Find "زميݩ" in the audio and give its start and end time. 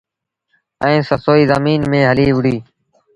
1.51-1.87